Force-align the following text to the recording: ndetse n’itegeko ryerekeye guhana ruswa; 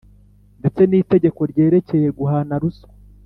ndetse 0.59 0.81
n’itegeko 0.85 1.41
ryerekeye 1.51 2.07
guhana 2.17 2.53
ruswa; 2.61 2.89